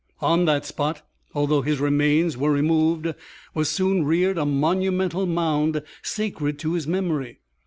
[0.21, 1.03] On that spot,
[1.35, 3.13] although his remains were removed,
[3.53, 7.37] was soon reared a monumental mound, sacred to his memory.